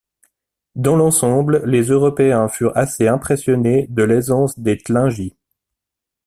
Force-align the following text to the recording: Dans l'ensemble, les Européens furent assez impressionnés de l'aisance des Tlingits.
Dans 0.75 0.95
l'ensemble, 0.95 1.61
les 1.63 1.83
Européens 1.91 2.47
furent 2.47 2.75
assez 2.75 3.07
impressionnés 3.07 3.85
de 3.91 4.01
l'aisance 4.01 4.57
des 4.57 4.79
Tlingits. 4.79 5.35